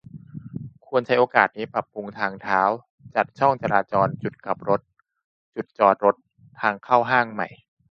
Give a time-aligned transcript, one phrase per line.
[0.87, 2.61] ควรใช้โอกาสนี้ ปรับปรุงทางเท้า
[3.15, 4.81] จัดช่องจราจร-จุดกลับรถ-
[5.55, 6.15] จุดจอดรถ-
[6.61, 7.47] ทางเข้าห้างใหม่